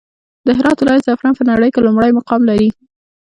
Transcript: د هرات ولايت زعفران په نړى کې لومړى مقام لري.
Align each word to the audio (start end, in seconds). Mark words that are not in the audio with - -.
د 0.45 0.47
هرات 0.57 0.77
ولايت 0.79 1.05
زعفران 1.07 1.33
په 1.37 1.43
نړى 1.49 1.67
کې 1.73 1.83
لومړى 1.85 2.09
مقام 2.17 2.41
لري. 2.49 2.69